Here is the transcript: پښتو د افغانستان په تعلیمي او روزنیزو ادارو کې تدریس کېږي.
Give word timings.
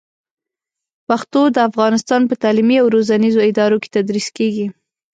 پښتو 1.07 1.41
د 1.55 1.57
افغانستان 1.69 2.21
په 2.29 2.35
تعلیمي 2.43 2.77
او 2.79 2.87
روزنیزو 2.95 3.39
ادارو 3.49 3.77
کې 3.81 3.93
تدریس 3.95 4.27
کېږي. 4.37 4.67